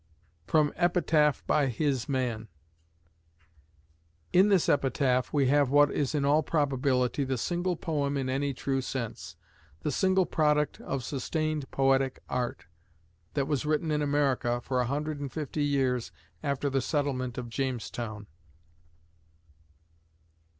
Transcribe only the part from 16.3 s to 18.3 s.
after the settlement of Jamestown.